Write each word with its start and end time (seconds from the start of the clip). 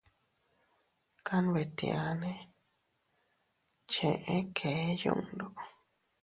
Kanbetianne 1.27 2.33
cheʼe 3.91 4.37
kee 4.57 4.85
yundo. 5.01 5.47